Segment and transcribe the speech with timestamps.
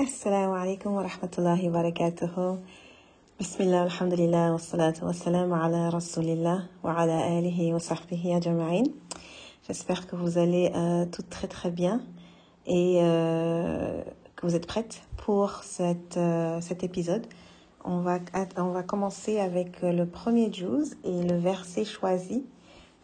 [0.00, 0.06] Wa
[1.02, 2.58] rahmatullahi wa barakatuh.
[3.38, 8.84] Bismillah, alhamdulillah, wa salatu wa salam ala rasulillah wa ala alihi wa sahbihi ajma'in.
[9.68, 12.00] J'espère que vous allez euh, toutes très très bien
[12.64, 14.02] et euh,
[14.36, 17.26] que vous êtes prêtes pour cette, euh, cet épisode.
[17.84, 18.20] On va,
[18.56, 22.46] on va commencer avec le premier juz et le verset choisi.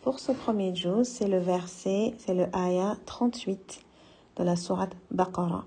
[0.00, 3.83] Pour ce premier juz, c'est le verset, c'est le ayah 38
[4.36, 5.67] de la sourate Baqarah.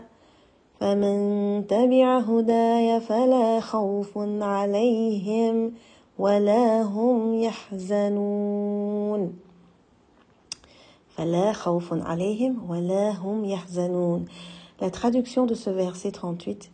[0.80, 5.72] فمن تبع هداي فلا خوف عليهم
[6.18, 9.32] ولا هم يحزنون
[11.08, 14.26] فلا خوف عليهم ولا هم يحزنون
[14.78, 16.70] La traduction de ce verset 38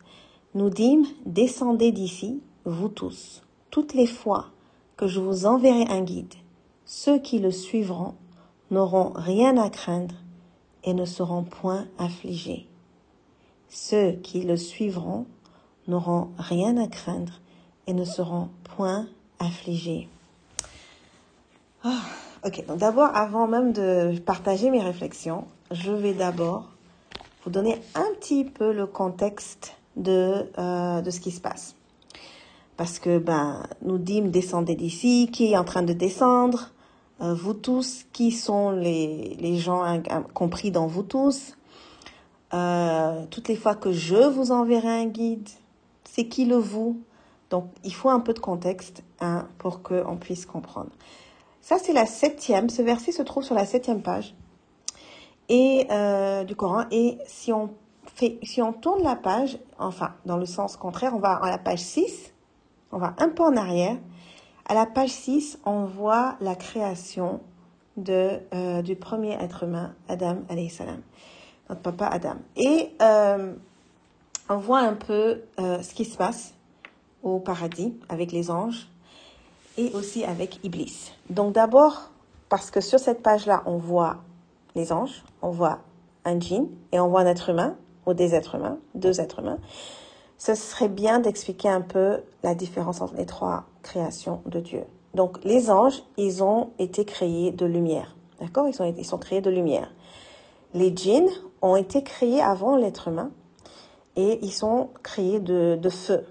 [0.55, 4.47] nous dit Descendez d'ici, vous tous, toutes les fois
[4.97, 6.33] que je vous enverrai un guide.
[6.83, 8.15] Ceux qui le suivront
[8.71, 10.15] n'auront rien à craindre
[10.83, 12.66] et ne seront point affligés.
[13.68, 15.26] Ceux qui le suivront
[15.86, 17.40] n'auront rien à craindre
[17.86, 19.06] et ne seront point
[19.38, 20.08] affligés.
[21.84, 22.00] Ah,
[22.44, 26.70] ok, donc d'abord, avant même de partager mes réflexions, je vais d'abord
[27.44, 31.74] vous donner un petit peu le contexte de, euh, de ce qui se passe.
[32.76, 36.70] Parce que, ben, nous dîmes descendez d'ici, qui est en train de descendre,
[37.20, 40.00] euh, vous tous, qui sont les, les gens
[40.34, 41.57] compris dans vous tous,
[42.54, 45.48] euh, toutes les fois que je vous enverrai un guide,
[46.04, 47.00] c'est qui le vous?
[47.50, 50.90] Donc, il faut un peu de contexte hein, pour qu'on puisse comprendre.
[51.60, 52.68] Ça, c'est la septième.
[52.68, 54.34] Ce verset se trouve sur la septième page
[55.48, 56.84] et euh, du Coran.
[56.90, 57.70] Et si on
[58.06, 61.58] fait, si on tourne la page, enfin, dans le sens contraire, on va à la
[61.58, 62.32] page 6,
[62.92, 63.96] on va un peu en arrière.
[64.66, 67.40] À la page 6, on voit la création
[67.96, 71.00] de, euh, du premier être humain, Adam, alayhi salam,
[71.68, 72.36] notre papa Adam.
[72.56, 73.54] Et euh,
[74.48, 76.54] on voit un peu euh, ce qui se passe
[77.22, 78.88] au paradis avec les anges
[79.76, 81.12] et aussi avec Iblis.
[81.30, 82.10] Donc d'abord,
[82.48, 84.16] parce que sur cette page-là, on voit
[84.74, 85.80] les anges, on voit
[86.24, 89.58] un djinn et on voit un être humain, ou des êtres humains, deux êtres humains,
[90.38, 94.84] ce serait bien d'expliquer un peu la différence entre les trois créations de Dieu.
[95.14, 98.16] Donc les anges, ils ont été créés de lumière.
[98.40, 98.68] D'accord?
[98.68, 99.90] Ils, ils sont créés de lumière.
[100.78, 101.28] Les djinns
[101.60, 103.32] ont été créés avant l'être humain
[104.14, 106.24] et ils sont créés de, feu.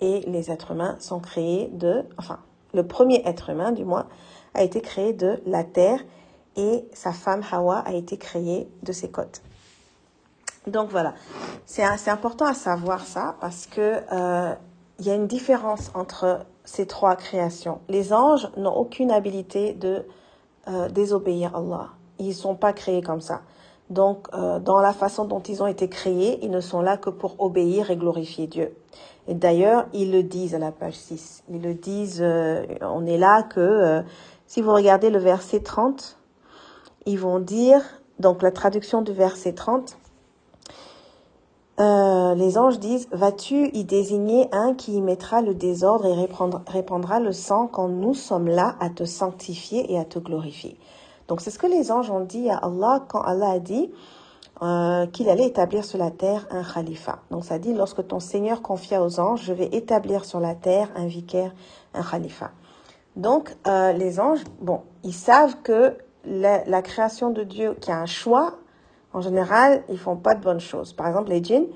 [0.00, 2.38] Et les êtres humains sont créés de, enfin,
[2.74, 4.06] le premier être humain du moins,
[4.54, 5.98] a été créé de la terre
[6.54, 9.42] et sa femme Hawa a été créée de ses côtes.
[10.68, 11.14] Donc voilà,
[11.66, 14.54] c'est important à savoir ça parce que euh,
[15.00, 17.80] y a une différence entre ces trois créations.
[17.88, 20.06] Les anges n'ont aucune habilité de
[20.68, 21.88] euh, désobéir à Allah.
[22.20, 23.40] Ils sont pas créés comme ça.
[23.90, 27.10] Donc, euh, dans la façon dont ils ont été créés, ils ne sont là que
[27.10, 28.72] pour obéir et glorifier Dieu.
[29.26, 31.42] Et d'ailleurs, ils le disent à la page 6.
[31.50, 34.02] Ils le disent, euh, on est là que, euh,
[34.46, 36.16] si vous regardez le verset 30,
[37.06, 37.80] ils vont dire,
[38.18, 39.96] donc la traduction du verset 30,
[41.80, 46.28] euh, les anges disent, vas-tu y désigner un qui y mettra le désordre et
[46.66, 50.76] répandra le sang quand nous sommes là à te sanctifier et à te glorifier?
[51.30, 53.92] Donc c'est ce que les anges ont dit à Allah quand Allah a dit
[54.62, 57.20] euh, qu'il allait établir sur la terre un khalifa.
[57.30, 60.88] Donc ça dit, lorsque ton Seigneur confia aux anges, je vais établir sur la terre
[60.96, 61.54] un vicaire,
[61.94, 62.50] un khalifa.
[63.14, 68.06] Donc, euh, les anges, bon, ils savent que la, création de Dieu qui a un
[68.06, 68.58] choix,
[69.12, 70.92] en général, ils font pas de bonnes choses.
[70.94, 71.66] Par exemple, les djinns,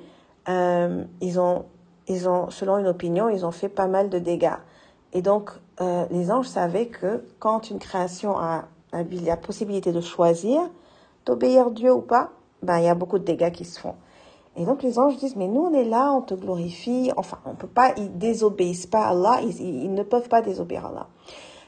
[0.48, 1.64] euh, ils ont,
[2.08, 4.58] ils ont, selon une opinion, ils ont fait pas mal de dégâts.
[5.12, 5.52] Et donc,
[6.10, 8.64] les anges savaient que quand une création a
[9.24, 10.60] la possibilité de choisir
[11.26, 12.30] d'obéir Dieu ou pas,
[12.62, 13.94] ben, il y a beaucoup de dégâts qui se font.
[14.56, 17.10] Et donc les anges disent, mais nous on est là, on te glorifie.
[17.16, 20.86] Enfin, on peut pas, ils désobéissent pas à Allah, ils, ils ne peuvent pas désobéir
[20.86, 21.08] à Allah.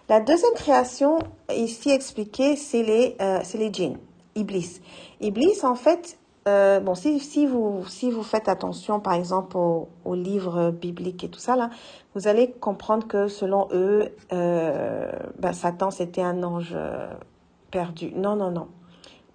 [0.08, 1.19] La deuxième création
[1.52, 3.99] ici expliquée, c'est les, euh, c'est les djinns,
[4.37, 4.81] Iblis.
[5.20, 10.70] Iblis, en fait, euh, bon, si, vous, si vous faites attention, par exemple, aux, livres
[10.70, 11.70] bibliques et tout ça, là,
[12.14, 17.12] vous allez comprendre que selon eux, euh, ben, Satan, c'était un ange euh,
[17.72, 18.12] perdu.
[18.14, 18.69] Non, non, non.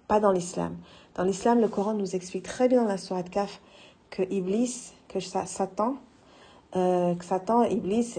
[0.08, 0.76] Pas dans l'islam.
[1.14, 3.60] Dans l'islam, le Coran nous explique très bien dans la Sourate Kaf
[4.08, 5.96] que Iblis, que Satan,
[6.72, 8.18] que Satan, Iblis,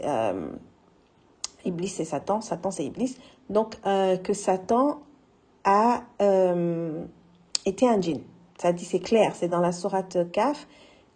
[1.66, 3.18] Iblis c'est Satan, Satan c'est Iblis,
[3.50, 5.02] donc que Satan
[5.64, 6.04] a
[7.66, 8.22] été un djinn.
[8.58, 10.68] Ça dit, c'est clair, c'est dans la Sourate Kaf,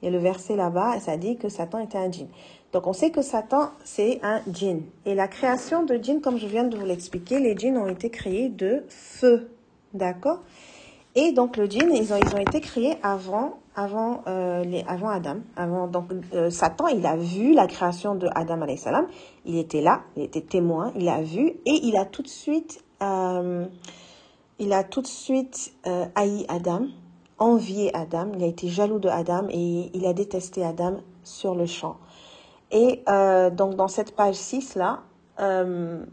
[0.01, 2.27] il y a le verset là-bas, et ça dit que Satan était un djinn.
[2.73, 4.83] Donc on sait que Satan c'est un djinn.
[5.05, 8.09] Et la création de djinn, comme je viens de vous l'expliquer, les djinns ont été
[8.09, 9.49] créés de feu,
[9.93, 10.39] d'accord?
[11.15, 15.37] Et donc le djinn, ils ont, été créés euh, avant Adam.
[15.55, 19.07] Avant, donc euh, Satan, il a vu la création de Adam salam.
[19.45, 22.83] Il était là, il était témoin, il a vu et il a tout de suite,
[23.01, 23.65] euh,
[24.59, 25.73] il a tout de suite
[26.13, 26.85] haï Adam,
[27.39, 28.31] envié Adam.
[28.35, 31.97] Il a été jaloux de Adam et il a détesté Adam sur le champ.
[32.71, 35.01] Et euh, donc dans cette page 6 là,
[35.39, 36.03] euh,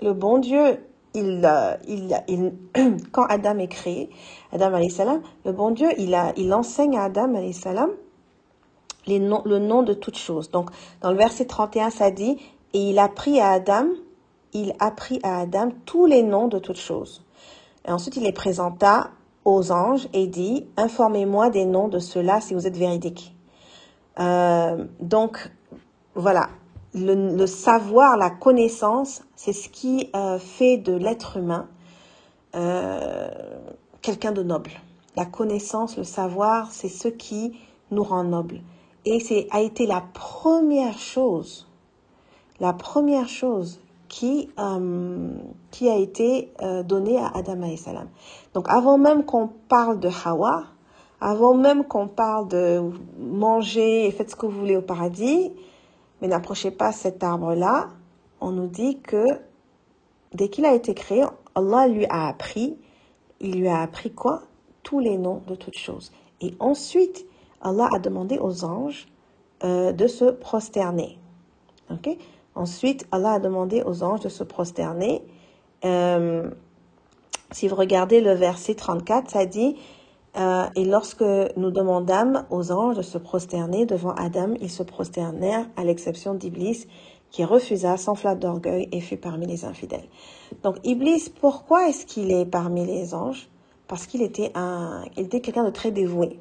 [0.00, 0.78] le bon Dieu
[1.14, 2.52] il, euh, il, il,
[3.12, 4.10] quand Adam est créé,
[4.52, 7.90] Adam salam, le bon Dieu, il, a, il enseigne à Adam salam
[9.06, 10.50] les le nom de toutes choses.
[10.50, 10.70] Donc,
[11.00, 12.38] dans le verset 31, ça dit,
[12.72, 13.86] et il a pris à Adam,
[14.52, 17.24] il apprit à Adam tous les noms de toutes choses.
[17.86, 19.10] Et ensuite, il les présenta
[19.44, 23.34] aux anges et dit, informez-moi des noms de ceux-là si vous êtes véridiques.
[24.18, 25.50] Euh, donc,
[26.14, 26.48] voilà,
[26.94, 31.68] le, le, savoir, la connaissance, c'est ce qui euh, fait de l'être humain
[32.54, 33.28] euh,
[34.02, 34.70] quelqu'un de noble.
[35.16, 37.58] La connaissance, le savoir, c'est ce qui
[37.90, 38.60] nous rend nobles.
[39.04, 41.66] Et c'est a été la première chose,
[42.60, 43.80] la première chose
[44.12, 45.30] qui euh,
[45.70, 48.08] qui a été euh, donnée à Adam salam.
[48.52, 50.64] Donc avant même qu'on parle de Hawa,
[51.18, 52.82] avant même qu'on parle de
[53.18, 55.50] manger et faites ce que vous voulez au paradis,
[56.20, 57.88] mais n'approchez pas cet arbre-là,
[58.42, 59.24] on nous dit que
[60.34, 61.24] dès qu'il a été créé,
[61.54, 62.76] Allah lui a appris,
[63.40, 64.42] il lui a appris quoi?
[64.82, 66.12] Tous les noms de toutes choses.
[66.42, 67.24] Et ensuite,
[67.62, 69.08] Allah a demandé aux anges
[69.64, 71.18] euh, de se prosterner.
[71.90, 72.18] Ok?
[72.54, 75.22] Ensuite, Allah a demandé aux anges de se prosterner.
[75.84, 76.50] Euh,
[77.50, 79.76] si vous regardez le verset 34, ça dit
[80.36, 81.24] euh, et lorsque
[81.56, 86.86] nous demandâmes aux anges de se prosterner devant Adam, ils se prosternèrent, à l'exception d'Iblis,
[87.30, 90.08] qui refusa, s'enfla d'orgueil et fut parmi les infidèles.
[90.62, 93.48] Donc Iblis, pourquoi est-ce qu'il est parmi les anges?
[93.88, 96.38] Parce qu'il était un, il était quelqu'un de très dévoué.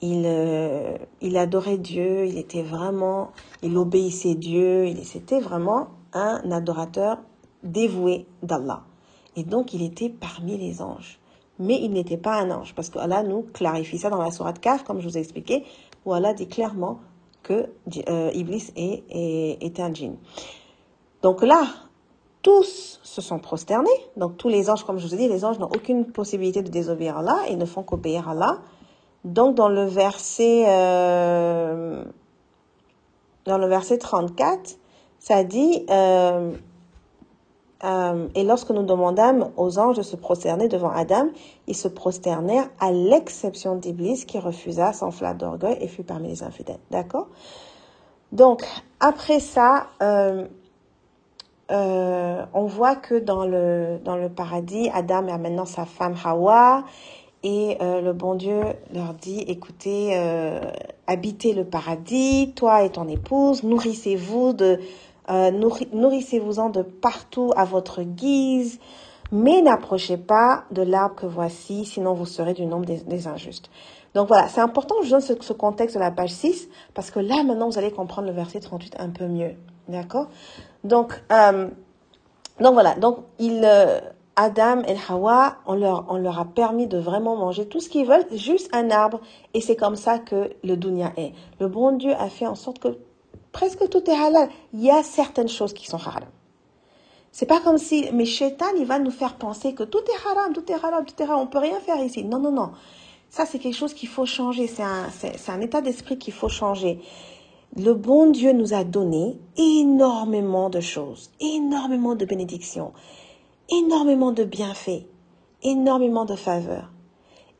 [0.00, 6.50] Il, euh, il adorait Dieu, il était vraiment, il obéissait Dieu, il c'était vraiment un
[6.52, 7.18] adorateur
[7.64, 8.84] dévoué d'Allah.
[9.36, 11.18] Et donc il était parmi les anges
[11.58, 14.60] mais il n'était pas un ange, parce que Allah nous clarifie ça dans la sourate
[14.60, 15.64] Kaf, comme je vous ai expliqué,
[16.04, 17.00] où Allah dit clairement
[17.42, 17.66] que
[18.08, 20.16] euh, Iblis est, est, est un djinn.
[21.22, 21.64] Donc là,
[22.42, 25.58] tous se sont prosternés, donc tous les anges, comme je vous ai dit, les anges
[25.58, 28.58] n'ont aucune possibilité de désobéir à Allah, ils ne font qu'obéir à Allah.
[29.24, 32.04] Donc dans le verset, euh,
[33.44, 34.78] dans le verset 34,
[35.18, 35.84] ça dit...
[35.90, 36.52] Euh,
[37.84, 41.28] euh, et lorsque nous demandâmes aux anges de se prosterner devant Adam,
[41.68, 46.80] ils se prosternèrent à l'exception d'Iblis qui refusa, s'enfla d'orgueil et fut parmi les infidèles.
[46.90, 47.28] D'accord?
[48.32, 48.64] Donc,
[48.98, 49.86] après ça,
[51.70, 56.82] on voit que dans le, dans le paradis, Adam a maintenant sa femme Hawa
[57.42, 58.60] et euh, le bon Dieu
[58.92, 60.60] leur dit, écoutez, euh,
[61.06, 64.80] habitez le paradis, toi et ton épouse, nourrissez-vous de
[65.30, 65.50] euh,
[65.92, 68.80] nourrissez-vous-en de partout à votre guise,
[69.30, 73.70] mais n'approchez pas de l'arbre que voici, sinon vous serez du nombre des, injustes.
[74.14, 77.20] Donc voilà, c'est important que je donne ce, contexte de la page 6, parce que
[77.20, 79.52] là, maintenant, vous allez comprendre le verset 38 un peu mieux.
[79.88, 80.28] D'accord?
[80.82, 83.68] Donc, donc voilà, donc il,
[84.40, 88.72] Adam et Hawa, on leur, a permis de vraiment manger tout ce qu'ils veulent, juste
[88.72, 89.20] un arbre,
[89.52, 91.32] et c'est comme ça que le dunya est.
[91.58, 92.98] Le bon Dieu a fait en sorte que
[93.50, 94.48] presque tout est halal.
[94.72, 96.22] Il y a certaines choses qui sont haram.
[97.32, 100.52] C'est pas comme si, mais Shaitan, il va nous faire penser que tout est haram,
[100.52, 102.22] tout est haram, tout est haram, on peut rien faire ici.
[102.22, 102.70] Non, non, non.
[103.30, 104.68] Ça, c'est quelque chose qu'il faut changer.
[104.68, 107.00] C'est un état d'esprit qu'il faut changer.
[107.76, 112.92] Le bon Dieu nous a donné énormément de choses, énormément de bénédictions,
[113.70, 115.06] énormément de bienfaits,
[115.62, 116.90] énormément de faveurs.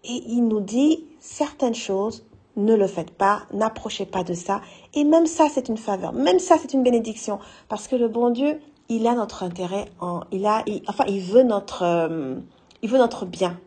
[0.05, 2.25] Et il nous dit certaines choses,
[2.57, 4.61] ne le faites pas, n'approchez pas de ça.
[4.95, 6.13] Et même ça, c'est une faveur.
[6.13, 7.39] Même ça, c'est une bénédiction.
[7.69, 11.43] Parce que le bon Dieu, il a notre intérêt en, il a, enfin, il veut
[11.45, 12.37] notre, euh,
[12.83, 13.59] il veut notre bien.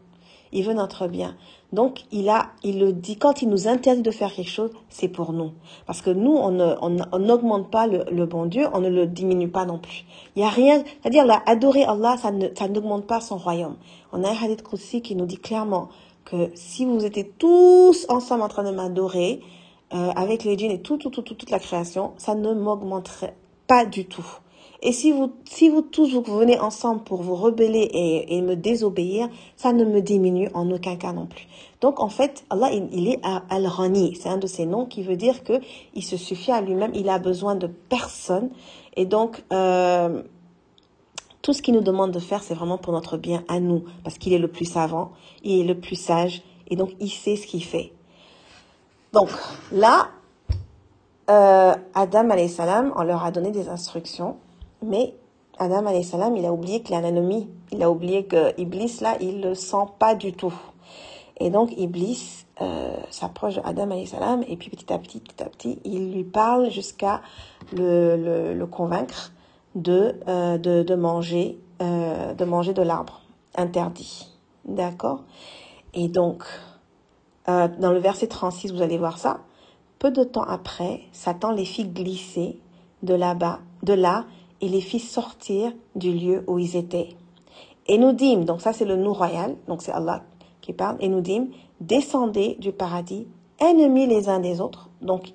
[0.52, 1.36] Il veut notre bien.
[1.72, 5.08] Donc, il a, il le dit, quand il nous interdit de faire quelque chose, c'est
[5.08, 5.52] pour nous.
[5.86, 6.52] Parce que nous, on
[7.20, 10.04] n'augmente on, pas le, bon Dieu, on ne le diminue pas non plus.
[10.36, 13.78] Il y a rien, c'est-à-dire, adorer Allah, ça ne, ça n'augmente pas son royaume.
[14.12, 15.88] On a un hadith Qudsi qui nous dit clairement
[16.26, 19.40] que si vous étiez tous ensemble en train de m'adorer,
[19.94, 23.36] euh, avec les djinns et tout, tout, tout, toute la création, ça ne m'augmenterait
[23.68, 24.26] pas du tout.
[24.84, 27.90] Et si vous, si vous tous vous venez ensemble pour vous rebeller
[28.28, 31.48] et, me désobéir, ça ne me diminue en aucun cas non plus.
[31.82, 33.20] Donc en fait, Allah, il, est
[33.50, 34.18] Al-Rani.
[34.20, 35.62] C'est un de ses noms qui veut dire que
[35.94, 36.92] il se suffit à lui-même.
[36.96, 38.50] Il a besoin de personne.
[38.96, 40.24] Et donc, euh,
[41.44, 44.18] tout ce qu'il nous demande de faire, c'est vraiment pour notre bien à nous, parce
[44.18, 45.12] qu'il est le plus savant,
[45.44, 47.94] il est le plus sage, et donc il sait ce qu'il fait.
[49.14, 49.30] Donc
[49.72, 50.10] là,
[51.30, 54.38] euh, Adam salam, on leur a donné des instructions
[54.82, 55.16] mais
[55.58, 57.02] Adam salam, il a oublié qu'il a.
[57.72, 60.54] Il a oublié que Iblis, là, il le sent pas du tout.
[61.40, 65.80] Et donc, Iblis euh, s'approche d'Adam salam et puis petit à petit, petit à petit,
[65.84, 67.22] il lui parle jusqu'à
[67.74, 69.32] le, le, convaincre
[69.74, 73.22] de, euh, de, de, manger, euh, de manger de l'arbre
[73.56, 74.30] interdit.
[74.66, 75.24] D'accord?
[75.94, 76.44] Et donc,
[77.48, 79.40] dans le verset 36, vous allez voir ça.
[80.00, 82.60] Peu de temps après, Satan les fit glisser
[83.04, 84.26] de là-bas, de là,
[84.62, 87.10] et les fit sortir du lieu où ils étaient.
[87.88, 90.24] Et nous dîmes, donc ça c'est le nous royal, donc c'est Allah
[90.62, 91.50] qui parle, et nous dîmes,
[91.80, 93.28] descendez du paradis,
[93.60, 95.34] ennemis les uns des autres, donc,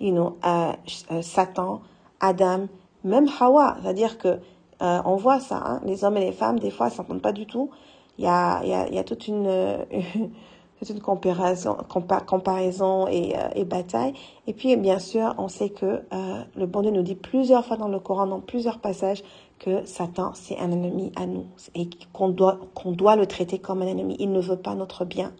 [0.00, 0.72] you euh,
[1.10, 1.82] euh, Satan,
[2.20, 2.68] Adam,
[3.04, 4.38] même Hawa, c'est-à-dire que
[4.82, 7.32] euh, on voit ça, hein, les hommes et les femmes, des fois, ils s'entendent pas
[7.32, 7.70] du tout.
[8.18, 9.46] Il y a, y a, y a toute une,
[10.82, 11.76] c'est une comparaison,
[13.06, 14.14] euh, et, bataille.
[14.46, 17.76] Et puis, bien sûr, on sait que euh, le bon Dieu nous dit plusieurs fois
[17.76, 19.22] dans le Coran, dans plusieurs passages,
[19.58, 21.44] que Satan, c'est un ennemi à nous
[21.74, 24.16] et qu'on doit, doit le traiter comme un ennemi.
[24.18, 25.34] Il ne veut pas notre bien.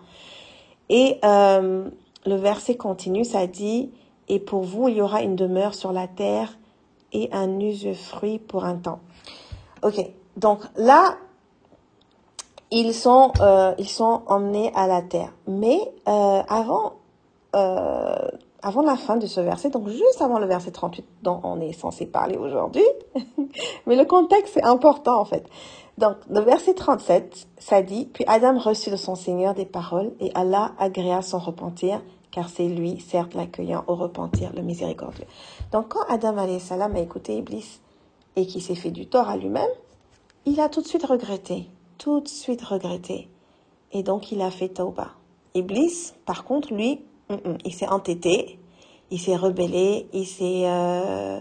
[0.90, 1.88] Et euh,
[2.26, 3.90] le verset continue, ça dit,
[4.28, 6.58] et pour vous, il y aura une demeure sur la terre
[7.12, 9.00] et un usufruit pour un temps.
[9.82, 10.04] Ok,
[10.36, 11.16] donc là,
[12.70, 15.32] ils sont, euh, ils sont emmenés à la terre.
[15.46, 16.94] Mais euh, avant,
[17.54, 18.28] euh,
[18.62, 21.72] avant la fin de ce verset, donc juste avant le verset 38 dont on est
[21.72, 22.84] censé parler aujourd'hui,
[23.86, 25.46] mais le contexte est important en fait.
[25.98, 30.30] Donc, le verset 37, ça dit, puis Adam reçut de son Seigneur des paroles et
[30.34, 32.00] Allah agréa son repentir,
[32.30, 35.26] car c'est lui, certes, l'accueillant au repentir, le miséricordieux.
[35.72, 37.80] Donc, quand Adam salam a écouté Iblis
[38.36, 39.68] et qui s'est fait du tort à lui-même,
[40.46, 41.66] il a tout de suite regretté
[42.00, 43.28] tout de suite regretté.
[43.92, 45.12] Et donc il a fait tauba.
[45.54, 48.58] Iblis, par contre, lui, mm, mm, il s'est entêté,
[49.10, 50.62] il s'est rebellé, il s'est...
[50.64, 51.38] Euh,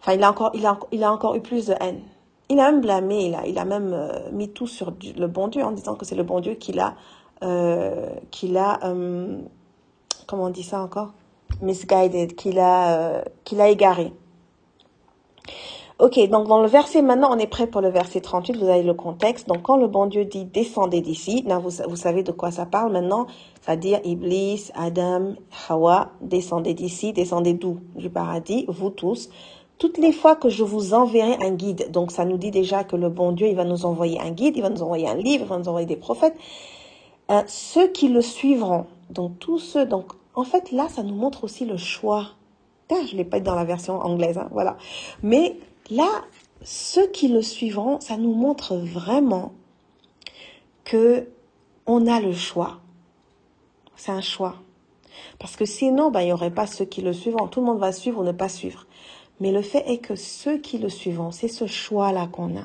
[0.00, 2.00] enfin, il a, encore, il, a, il a encore eu plus de haine.
[2.48, 5.48] Il a même blâmé, il a, il a même euh, mis tout sur le bon
[5.48, 6.94] Dieu en disant que c'est le bon Dieu qui l'a...
[7.42, 8.78] Euh, qui l'a...
[10.26, 11.12] comment on dit ça encore?
[11.60, 14.12] Misguided, qui l'a, qui l'a égaré.
[16.00, 18.82] Ok, donc dans le verset maintenant, on est prêt pour le verset 38, vous avez
[18.82, 19.46] le contexte.
[19.46, 22.66] Donc quand le bon Dieu dit descendez d'ici, là vous, vous savez de quoi ça
[22.66, 23.28] parle maintenant,
[23.60, 25.34] c'est-à-dire Iblis, Adam,
[25.68, 27.78] Hawa, descendez d'ici, descendez d'où?
[27.94, 29.30] Du paradis, vous tous.
[29.78, 32.96] Toutes les fois que je vous enverrai un guide, donc ça nous dit déjà que
[32.96, 35.44] le bon Dieu, il va nous envoyer un guide, il va nous envoyer un livre,
[35.44, 36.36] il va nous envoyer des prophètes.
[37.30, 41.44] Euh, ceux qui le suivront, donc tous ceux, donc en fait là, ça nous montre
[41.44, 42.30] aussi le choix.
[42.90, 44.76] Ah, je l'ai pas dans la version anglaise, hein, voilà.
[45.22, 45.56] Mais
[45.90, 46.24] Là,
[46.62, 49.52] ceux qui le suivront, ça nous montre vraiment
[50.84, 51.28] que
[51.86, 52.80] on a le choix.
[53.96, 54.56] C'est un choix.
[55.38, 57.48] Parce que sinon, ben, il n'y aurait pas ceux qui le suivront.
[57.48, 58.86] Tout le monde va suivre ou ne pas suivre.
[59.40, 62.64] Mais le fait est que ceux qui le suivront, c'est ce choix-là qu'on a.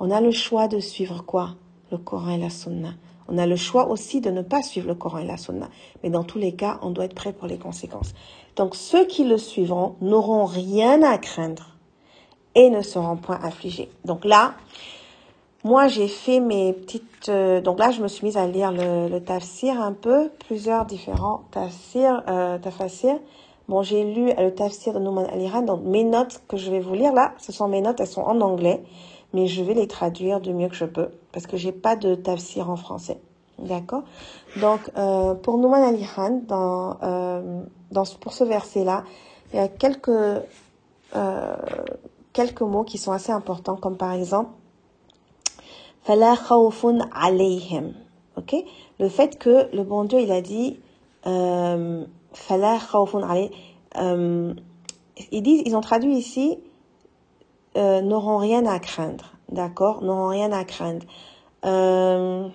[0.00, 1.56] On a le choix de suivre quoi?
[1.92, 2.94] Le Coran et la Sunna.
[3.28, 5.68] On a le choix aussi de ne pas suivre le Coran et la Sunna.
[6.02, 8.14] Mais dans tous les cas, on doit être prêt pour les conséquences.
[8.56, 11.73] Donc ceux qui le suivront n'auront rien à craindre
[12.54, 13.90] et ne seront point affligés.
[14.04, 14.54] Donc là,
[15.64, 17.28] moi j'ai fait mes petites...
[17.28, 20.84] Euh, donc là, je me suis mise à lire le, le tafsir un peu, plusieurs
[20.84, 22.58] différents tafsirs, euh.
[23.66, 26.94] Bon, j'ai lu le tafsir de Nouman Aliran, donc mes notes que je vais vous
[26.94, 28.82] lire là, ce sont mes notes, elles sont en anglais.
[29.34, 32.14] mais je vais les traduire du mieux que je peux parce que j'ai pas de
[32.14, 33.18] tafsir en français.
[33.58, 34.02] D'accord?
[34.56, 39.04] Donc, euh, pour Nouman Ali Khan, dans, euh, dans, pour ce verset-là,
[39.52, 41.56] il y a quelques, euh,
[42.34, 44.50] quelques mots qui sont assez importants, comme par exemple,
[46.02, 47.94] Fala khawfun alayhim.
[48.36, 48.54] Ok?
[49.00, 50.78] Le fait que le bon Dieu, il a dit,
[51.26, 52.04] euh,
[52.46, 53.50] khawfun alayhim.
[53.96, 54.52] Euh,
[55.30, 56.58] ils disent, ils ont traduit ici,
[57.78, 59.32] euh, n'auront rien à craindre.
[59.48, 60.02] D'accord?
[60.02, 61.06] N'auront rien à craindre.
[61.64, 62.48] Euh,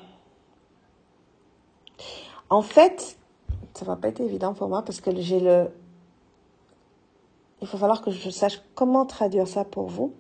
[2.51, 3.17] en fait,
[3.73, 5.69] ça va pas être évident pour moi parce que j'ai le.
[7.61, 10.13] Il va falloir que je sache comment traduire ça pour vous.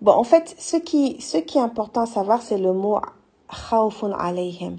[0.00, 3.00] Bon, en fait, ce qui, ce est important à savoir, c'est le mot
[3.48, 4.76] khawfun alayhim.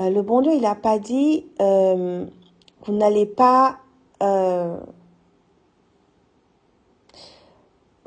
[0.00, 2.26] Euh, le bon Dieu, il n'a pas dit euh,
[2.84, 3.78] vous n'allez pas
[4.22, 4.78] euh,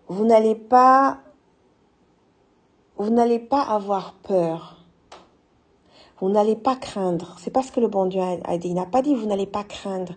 [0.07, 1.19] vous n'allez pas
[2.97, 4.75] vous n'allez pas avoir peur.
[6.19, 7.37] Vous n'allez pas craindre.
[7.39, 8.67] C'est pas ce que le bon Dieu a, dit.
[8.67, 10.13] Il n'a pas dit vous n'allez pas craindre.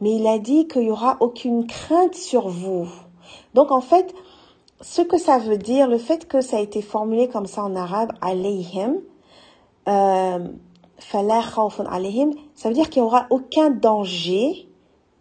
[0.00, 2.88] Mais il a dit qu'il y aura aucune crainte sur vous.
[3.54, 4.14] Donc en fait,
[4.80, 7.74] ce que ça veut dire, le fait que ça a été formulé comme ça en
[7.74, 8.96] arabe, alayhim,
[9.88, 10.46] euh,
[10.98, 11.18] ça
[12.68, 14.68] veut dire qu'il n'y aura aucun danger.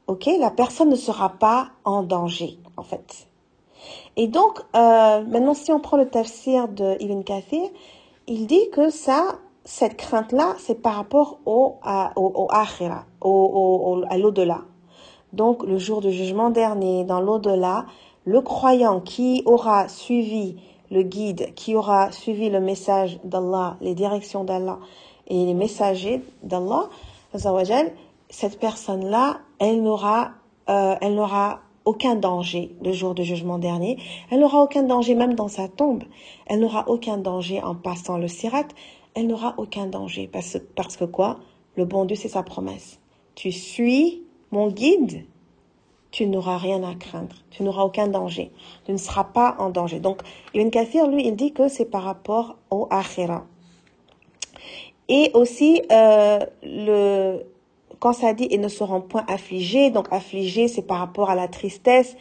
[0.08, 3.28] Ok, la personne ne sera pas en danger, en fait.
[4.16, 7.70] Et donc, euh, maintenant, si on prend le tafsir de Ibn Kathir,
[8.28, 13.30] il dit que ça, cette crainte-là, c'est par rapport au, à, au, au akhira, au,
[13.30, 14.62] au, à l'au-delà.
[15.34, 17.86] Donc, le jour du jugement dernier, dans l'au-delà,
[18.26, 20.56] le croyant qui aura suivi
[20.92, 24.78] le guide, qui aura suivi le message d'Allah, les directions d'Allah
[25.28, 26.90] et les messagers d'Allah,
[28.30, 30.32] cette personne-là, elle n'aura,
[30.70, 33.98] euh, elle n'aura aucun danger le jour du jugement dernier.
[34.32, 36.04] Elle n'aura aucun danger même dans sa tombe.
[36.48, 38.68] Elle n'aura aucun danger en passant le sirat.
[39.16, 41.40] Elle n'aura aucun danger parce, parce que quoi?
[41.76, 43.00] Le bon Dieu, c'est sa promesse.
[43.34, 45.26] Tu suis mon guide,
[46.12, 47.36] tu n'auras rien à craindre.
[47.50, 48.52] Tu n'auras aucun danger.
[48.86, 50.00] Tu ne seras pas en danger.
[50.00, 50.22] Donc,
[50.54, 53.46] Ibn Kathir, lui, il dit que c'est par rapport au akhira.
[55.10, 57.44] Et aussi, euh, le,
[58.00, 61.48] quand ça dit et ne seront point affligés, donc affligés, c'est par rapport à la
[61.48, 62.16] tristesse.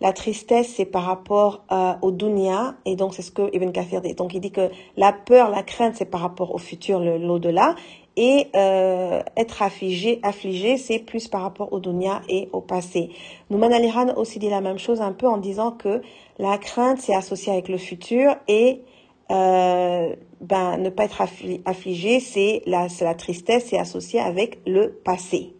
[0.00, 4.02] La tristesse, c'est par rapport euh, au dunya, et donc c'est ce que Ibn Kathir
[4.02, 4.14] dit.
[4.14, 7.74] Donc il dit que la peur, la crainte, c'est par rapport au futur, l'au-delà,
[8.16, 13.10] et euh, être affligé, affligé, c'est plus par rapport au dunya et au passé.
[13.50, 16.02] Nouman Aliran aussi dit la même chose un peu en disant que
[16.38, 18.82] la crainte, c'est associé avec le futur, et
[19.30, 21.22] euh, ben, ne pas être
[21.64, 25.54] affligé, c'est la, la tristesse, c'est associé avec le passé.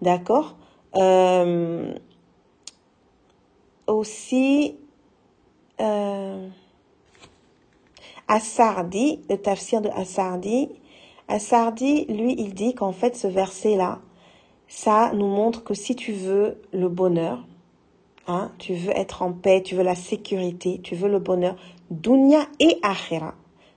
[0.00, 0.56] D'accord?
[0.96, 1.94] Euh,
[3.86, 4.76] Aussi,
[5.80, 6.48] euh,
[8.28, 10.68] Assardi, le tafsir de Assardi,
[11.28, 14.00] Assardi, lui, il dit qu'en fait, ce verset-là,
[14.68, 17.44] ça nous montre que si tu veux le bonheur,
[18.26, 21.56] hein, tu veux être en paix, tu veux la sécurité, tu veux le bonheur,
[21.90, 23.34] dunya et akhira,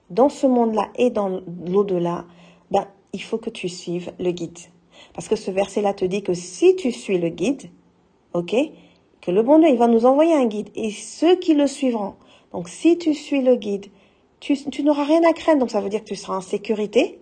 [0.10, 2.26] dans ce monde-là et dans l'au-delà,
[2.72, 4.60] ben, il faut que tu suives le guide.
[5.14, 7.70] Parce que ce verset-là te dit que si tu suis le guide,
[8.34, 8.56] ok,
[9.32, 12.16] le bon Dieu, il va nous envoyer un guide et ceux qui le suivront.
[12.52, 13.88] Donc, si tu suis le guide,
[14.40, 15.60] tu, tu n'auras rien à craindre.
[15.60, 17.20] Donc, ça veut dire que tu seras en sécurité.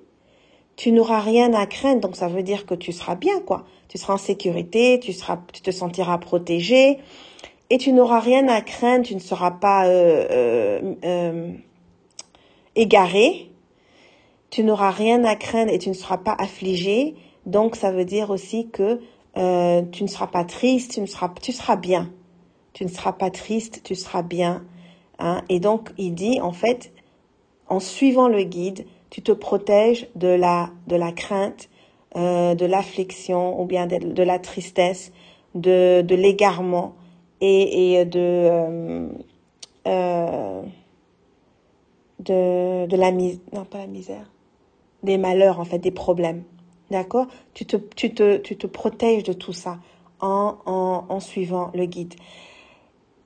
[0.76, 2.02] Tu n'auras rien à craindre.
[2.02, 3.66] Donc, ça veut dire que tu seras bien, quoi.
[3.88, 7.00] Tu seras en sécurité, tu seras, tu te sentiras protégé
[7.70, 9.06] et tu n'auras rien à craindre.
[9.06, 11.54] Tu ne seras pas euh, euh, euh
[12.76, 13.52] égaré,
[14.50, 17.16] tu n'auras rien à craindre et tu ne seras pas affligé.
[17.46, 19.00] Donc ça veut dire aussi que
[19.38, 22.12] euh, tu ne seras pas triste, tu ne seras, tu seras bien.
[22.74, 24.64] Tu ne seras pas triste, tu seras bien.
[25.20, 25.42] Hein.
[25.50, 26.92] Et donc il dit en fait,
[27.68, 31.70] en suivant le guide, tu te protèges de la de la crainte,
[32.16, 35.12] euh, de l'affliction ou bien de, de, la tristesse,
[35.56, 36.96] de de l'égarement
[37.42, 39.08] et, et de euh,
[39.88, 40.62] euh
[42.20, 44.32] de, de la misère, non pas la misère,
[45.04, 46.44] des malheurs en fait, des problèmes.
[46.94, 47.26] D'accord?
[47.56, 49.80] Tu te, tu, te, tu te protèges de tout ça
[50.22, 50.58] en,
[51.10, 52.14] en, suivant le guide.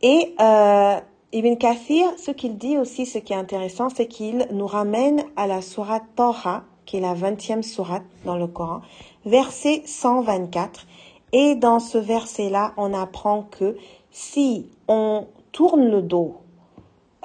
[0.02, 0.96] Et euh,
[1.34, 5.48] Ibn Kathir, ce qu'il dit aussi, ce qui est intéressant, c'est qu'il nous ramène à
[5.48, 8.80] la sourate Torah, qui est la 20e sourate dans le Coran,
[9.26, 10.88] verset 124.
[11.34, 13.76] Et dans ce verset-là, on apprend que
[14.12, 16.38] si on tourne le dos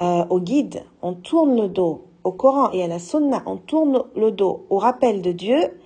[0.01, 4.03] euh, au guide, on tourne le dos au Coran et à la Sunna, on tourne
[4.17, 5.79] le dos au rappel de Dieu,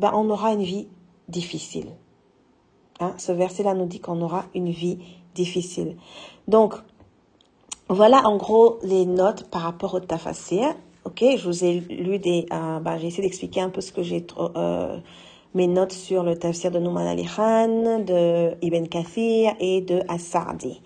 [0.00, 0.88] ben on aura une vie
[1.28, 1.86] difficile.
[2.98, 4.98] Hein, ce verset-là nous dit qu'on aura une vie
[5.34, 5.96] difficile.
[6.48, 6.74] Donc,
[7.92, 10.76] Voilà en gros les notes par rapport au tafsir.
[11.04, 12.46] Ok, je vous ai lu des.
[12.52, 14.96] Euh, bah, j'ai essayé d'expliquer un peu ce que j'ai euh,
[15.54, 20.80] mes notes sur le tafsir de Nouman Ali Khan, de Ibn Kathir et de As-Sardi.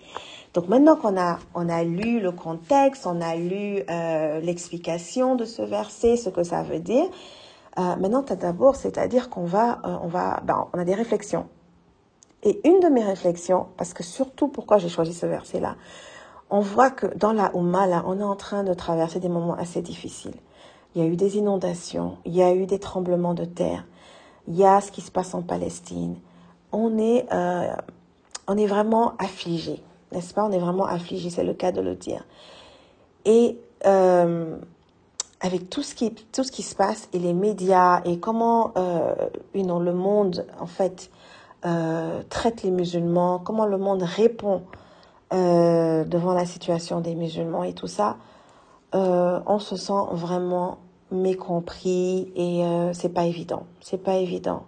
[0.55, 5.45] Donc maintenant qu'on a on a lu le contexte, on a lu euh, l'explication de
[5.45, 7.05] ce verset, ce que ça veut dire.
[7.77, 11.47] Euh, maintenant, d'abord, c'est-à-dire qu'on va euh, on va ben, on a des réflexions.
[12.43, 15.75] Et une de mes réflexions, parce que surtout pourquoi j'ai choisi ce verset-là,
[16.49, 19.55] on voit que dans la Oumma, là, on est en train de traverser des moments
[19.55, 20.35] assez difficiles.
[20.93, 23.85] Il y a eu des inondations, il y a eu des tremblements de terre,
[24.47, 26.15] il y a ce qui se passe en Palestine.
[26.71, 27.73] On est, euh,
[28.47, 30.45] on est vraiment affligé, n'est-ce pas?
[30.45, 32.25] On est vraiment affligé, c'est le cas de le dire.
[33.25, 34.55] Et euh,
[35.41, 39.13] avec tout ce qui tout ce qui se passe et les médias et comment euh,
[39.53, 41.09] le monde en fait
[41.65, 44.61] euh, traite les musulmans, comment le monde répond
[45.33, 48.17] euh, devant la situation des musulmans et tout ça,
[48.93, 50.77] euh, on se sent vraiment
[51.11, 53.65] mécompris et c'est pas évident.
[53.79, 54.63] C'est pas évident.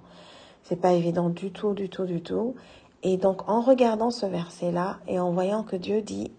[0.64, 2.56] C'est pas évident du tout, du tout, du tout.
[3.04, 6.32] Et donc en regardant ce verset-là et en voyant que Dieu dit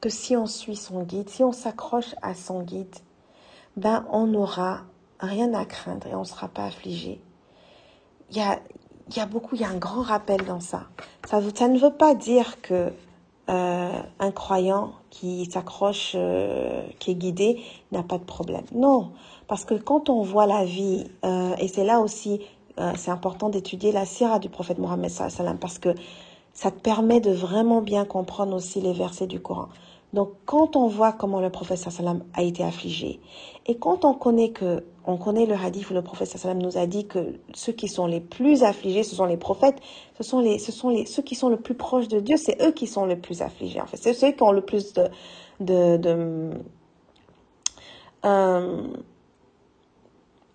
[0.00, 2.94] que si on suit son guide, si on s'accroche à son guide,
[3.76, 4.82] ben on n'aura
[5.20, 7.20] rien à craindre et on ne sera pas affligé.
[8.30, 8.58] Il y a,
[9.14, 10.84] y a beaucoup, il y a un grand rappel dans ça.
[11.28, 12.92] Ça, ne veut pas dire que
[13.48, 17.60] euh, un croyant qui s'accroche, euh, qui est guidé,
[17.92, 18.64] n'a pas de problème.
[18.74, 19.12] Non,
[19.48, 22.40] parce que quand on voit la vie, euh, et c'est là aussi,
[22.96, 25.12] c'est important d'étudier la sira du prophète Mohammed
[25.60, 25.94] parce que
[26.54, 29.68] ça te permet de vraiment bien comprendre aussi les versets du Coran.
[30.12, 33.20] Donc, quand on voit comment le prophète sallam a été affligé,
[33.66, 36.86] et quand on connaît que, on connaît le hadith où le prophète sallam nous a
[36.86, 39.80] dit que ceux qui sont les plus affligés, ce sont les prophètes,
[40.18, 40.58] ce sont les,
[40.90, 43.40] les, ceux qui sont le plus proches de Dieu, c'est eux qui sont le plus
[43.40, 43.80] affligés.
[43.80, 45.08] En fait, c'est ceux qui ont le plus de,
[45.60, 46.50] de, de,
[48.26, 48.82] euh,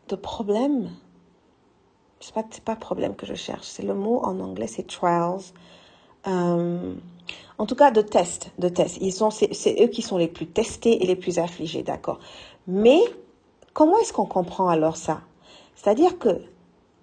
[0.08, 0.92] de problèmes.
[2.20, 3.66] C'est pas, c'est pas problème que je cherche.
[3.66, 5.42] C'est le mot en anglais, c'est trials.
[6.28, 6.94] Euh,
[7.58, 8.98] en tout cas, de tests, de tests.
[9.02, 9.50] Ils sont, c'est,
[9.82, 12.20] eux qui sont les plus testés et les plus affligés, d'accord.
[12.68, 13.00] Mais
[13.74, 15.22] comment est-ce qu'on comprend alors ça?
[15.76, 16.42] C'est-à-dire que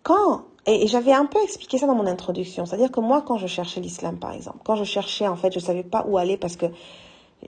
[0.03, 3.47] quand et, j'avais un peu expliqué ça dans mon introduction, c'est-à-dire que moi, quand je
[3.47, 6.57] cherchais l'islam, par exemple, quand je cherchais, en fait, je savais pas où aller parce
[6.57, 6.67] que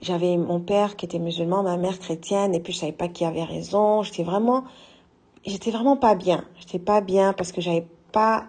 [0.01, 3.25] j'avais mon père qui était musulman, ma mère chrétienne, et puis je savais pas qui
[3.25, 4.03] avait raison.
[4.03, 4.65] J'étais vraiment,
[5.45, 6.43] j'étais vraiment pas bien.
[6.59, 8.45] J'étais pas bien parce que j'avais pas,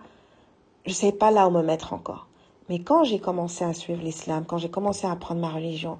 [0.84, 2.27] je savais pas là où me mettre encore.
[2.68, 5.98] Mais quand j'ai commencé à suivre l'islam, quand j'ai commencé à apprendre ma religion,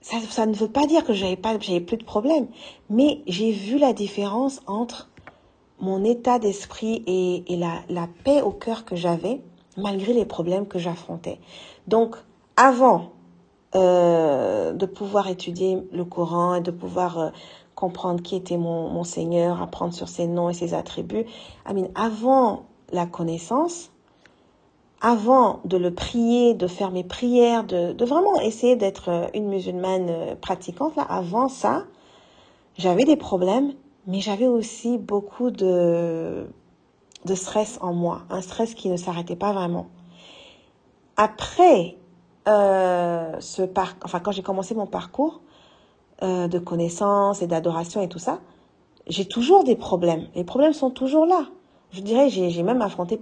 [0.00, 2.46] ça, ne veut pas dire que j'avais pas, j'avais plus de problèmes.
[2.90, 5.08] Mais j'ai vu la différence entre
[5.80, 9.40] mon état d'esprit et, et la, la, paix au cœur que j'avais,
[9.76, 11.40] malgré les problèmes que j'affrontais.
[11.88, 12.16] Donc,
[12.56, 13.12] avant
[13.74, 17.30] euh, de pouvoir étudier le Coran et de pouvoir euh,
[17.74, 21.26] comprendre qui était mon, mon Seigneur, apprendre sur ses noms et ses attributs,
[21.68, 23.90] I avant la connaissance,
[25.04, 30.08] avant de le prier, de faire mes prières, de, vraiment essayer d'être euh, une musulmane
[30.08, 31.84] euh, pratiquante, là, avant ça,
[32.78, 33.74] j'avais des problèmes,
[34.06, 36.46] mais j'avais aussi beaucoup de,
[37.26, 39.88] de stress en moi, un stress qui ne s'arrêtait pas vraiment.
[41.18, 41.98] Après
[42.48, 43.96] euh, ce par...
[44.04, 45.40] enfin quand j'ai commencé mon parcours
[46.22, 48.38] de connaissance et d'adoration et tout ça,
[49.06, 50.28] j'ai toujours des problèmes.
[50.34, 51.48] Les problèmes sont toujours là.
[51.90, 53.20] Je dirais, j'ai même affronté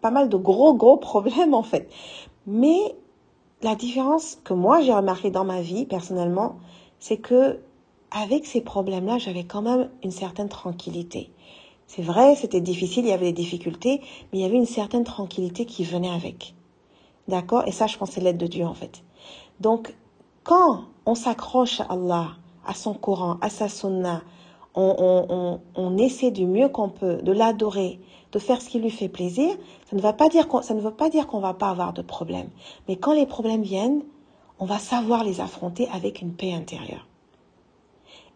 [0.00, 1.90] pas mal de gros, gros problèmes en fait.
[2.46, 2.78] Mais
[3.62, 6.56] la différence que moi j'ai remarqué dans ma vie personnellement,
[6.98, 7.60] c'est que
[8.10, 11.30] avec ces problèmes-là, j'avais quand même une certaine tranquillité.
[11.86, 14.00] C'est vrai, c'était difficile, il y avait des difficultés,
[14.32, 16.54] mais il y avait une certaine tranquillité qui venait avec.
[17.28, 17.64] D'accord?
[17.66, 19.02] Et ça, je pense, c'est l'aide de Dieu en fait.
[19.60, 19.94] Donc,
[20.42, 22.28] quand on s'accroche à Allah,
[22.66, 24.22] à son Coran, à sa Sunna,
[24.74, 28.00] on, essaie du mieux qu'on peut de l'adorer,
[28.32, 29.50] de faire ce qui lui fait plaisir,
[29.88, 32.02] ça ne, va pas dire ça ne veut pas dire qu'on va pas avoir de
[32.02, 32.50] problèmes.
[32.88, 34.02] Mais quand les problèmes viennent,
[34.58, 37.06] on va savoir les affronter avec une paix intérieure.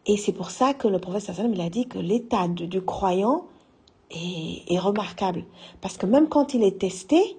[0.06, 3.44] Et c'est pour ça que le prophète il a dit que l'état du, croyant
[4.10, 5.44] est, remarquable.
[5.80, 7.36] Parce que même quand il est testé,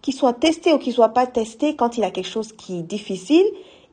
[0.00, 2.82] qu'il soit testé ou qu'il soit pas testé, quand il a quelque chose qui est
[2.82, 3.44] difficile,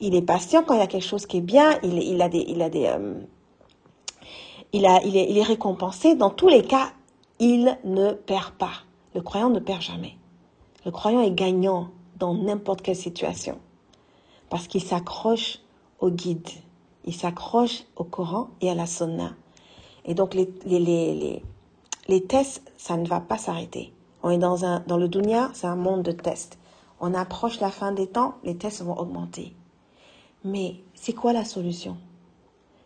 [0.01, 0.63] il est patient.
[0.63, 2.85] Quand il a quelque chose qui est bien, il, il a des, il a des,
[2.85, 3.13] euh,
[4.73, 6.15] il a, il est, il est récompensé.
[6.15, 6.91] Dans tous les cas,
[7.39, 8.83] il ne perd pas.
[9.13, 10.15] Le croyant ne perd jamais.
[10.85, 13.59] Le croyant est gagnant dans n'importe quelle situation.
[14.49, 15.59] Parce qu'il s'accroche
[15.99, 16.47] au guide.
[17.05, 19.33] Il s'accroche au Coran et à la Sunna.
[20.05, 21.43] Et donc les, les, les,
[22.07, 23.93] les, tests, ça ne va pas s'arrêter.
[24.23, 26.57] On est dans, un, dans le dunya, c'est un monde de tests.
[26.99, 29.53] On approche la fin des temps, les tests vont augmenter.
[30.43, 31.97] Mais c'est quoi la solution?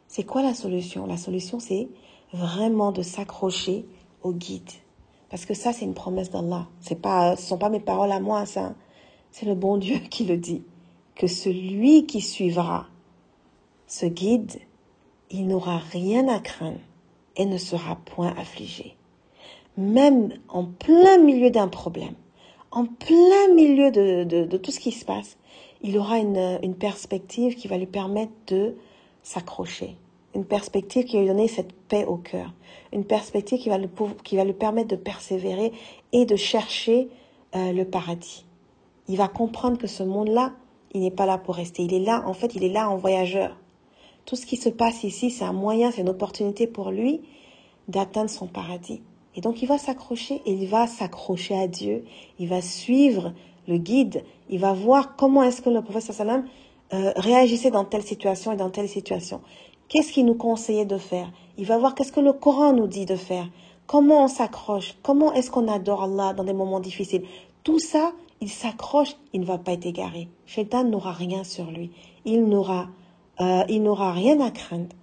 [0.07, 1.05] C'est quoi la solution?
[1.05, 1.89] La solution, c'est
[2.33, 3.85] vraiment de s'accrocher
[4.23, 4.69] au guide.
[5.29, 6.67] Parce que ça, c'est une promesse d'Allah.
[6.79, 8.75] C'est pas, ce sont pas mes paroles à moi, ça.
[9.31, 10.63] C'est le bon Dieu qui le dit.
[11.15, 12.87] Que celui qui suivra
[13.87, 14.59] ce guide,
[15.31, 16.79] il n'aura rien à craindre
[17.35, 18.95] et ne sera point affligé.
[19.77, 22.15] Même en plein milieu d'un problème,
[22.71, 25.37] en plein milieu de, de, de, tout ce qui se passe,
[25.81, 28.75] il aura une, une perspective qui va lui permettre de
[29.25, 29.97] s'accrocher,
[30.35, 32.53] une perspective qui va lui donner cette paix au cœur,
[32.93, 33.89] une perspective qui va, le,
[34.23, 35.73] qui va lui permettre de persévérer
[36.13, 37.09] et de chercher
[37.55, 38.45] euh, le paradis.
[39.07, 40.53] Il va comprendre que ce monde-là,
[40.93, 41.83] il n'est pas là pour rester.
[41.83, 43.57] Il est là, en fait, il est là en voyageur.
[44.25, 47.21] Tout ce qui se passe ici, c'est un moyen, c'est une opportunité pour lui
[47.88, 49.01] d'atteindre son paradis.
[49.35, 52.05] Et donc il va s'accrocher il va s'accrocher à Dieu.
[52.39, 53.33] Il va suivre
[53.67, 54.23] le guide.
[54.49, 56.45] Il va voir comment est-ce que le prophète sallam
[56.93, 59.41] euh, réagissait dans telle situation et dans telle situation.
[59.87, 61.31] Qu'est-ce qu'il nous conseillait de faire?
[61.57, 63.47] Il va voir qu'est-ce que le Coran nous dit de faire.
[63.87, 64.95] Comment on s'accroche?
[65.03, 67.23] Comment est-ce qu'on adore Allah dans des moments difficiles?
[67.63, 70.27] Tout ça, il s'accroche, il ne va pas être égaré.
[70.45, 71.91] Shaitan n'aura rien sur lui.
[72.25, 72.87] Il n'aura,
[73.41, 74.95] euh, il n'aura rien à craindre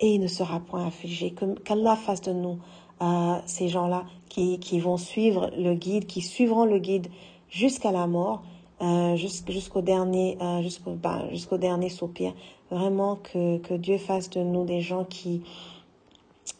[0.00, 1.34] et il ne sera point affligé.
[1.64, 2.58] Qu'Allah fasse de nous
[3.00, 7.08] euh, ces gens-là qui, qui vont suivre le guide, qui suivront le guide
[7.48, 8.42] jusqu'à la mort,
[8.82, 12.34] euh, jusqu'au dernier, euh, ben, jusqu'au dernier soupir.
[12.70, 15.42] Vraiment que, que Dieu fasse de nous des gens qui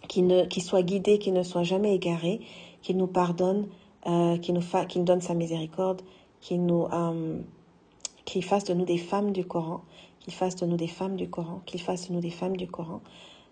[0.08, 2.40] qui ne qui soient guidés, qui ne soient jamais égarés,
[2.82, 3.66] qui nous pardonne,
[4.06, 6.02] euh, qui nous qui nous donne sa miséricorde,
[6.40, 7.40] qui nous euh,
[8.24, 9.80] qu'il fasse de nous des femmes du Coran,
[10.20, 12.68] qu'il fasse de nous des femmes du Coran, qu'il fasse de nous des femmes du
[12.68, 13.00] Coran,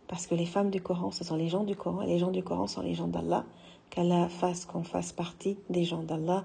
[0.06, 2.30] parce que les femmes du Coran, ce sont les gens du Coran, et les gens
[2.30, 3.44] du Coran sont les gens d'Allah.
[3.90, 6.44] Qu'Allah fasse qu'on fasse partie des gens d'Allah.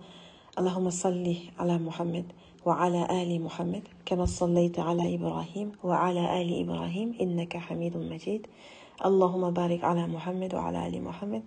[0.59, 2.25] اللهم صل على محمد
[2.65, 8.47] وعلى آل محمد كما صليت على إبراهيم وعلى آل إبراهيم إنك حميد مجيد.
[9.05, 11.43] اللهم بارك على محمد وعلى آل محمد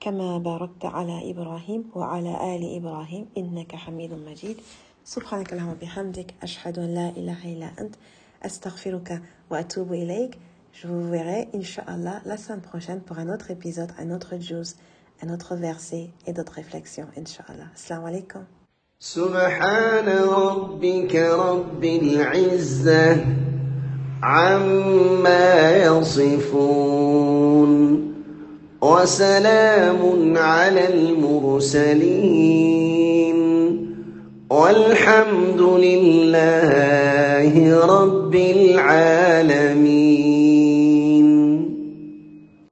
[0.00, 4.56] كما باركت على إبراهيم وعلى آل إبراهيم إنك حميد مجيد.
[5.04, 7.94] سبحانك اللهم وبحمدك أشهد أن لا إله إلا أنت
[8.42, 10.38] أستغفرك وأتوب إليك.
[10.72, 14.76] Je vous verrai, Inch'Allah, la semaine prochaine pour un autre épisode, un autre juice.
[15.24, 17.68] Un autre verset et d'autres réflexions, Inch'Allah.
[17.74, 18.44] Assalamu alaikum.
[19.02, 23.16] سبحان ربك رب العزة
[24.22, 27.72] عما يصفون
[28.82, 32.42] وسلام على المرسلين
[34.50, 37.52] والحمد لله
[37.86, 40.21] رب العالمين